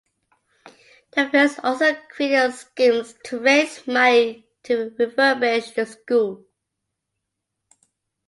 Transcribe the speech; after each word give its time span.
The 1.11 1.29
Friends 1.29 1.59
also 1.61 1.93
created 1.93 2.53
schemes 2.53 3.13
to 3.25 3.39
raise 3.39 3.85
money 3.85 4.47
to 4.63 4.89
refurbish 4.97 5.75
the 5.75 5.85
schools. 5.85 6.43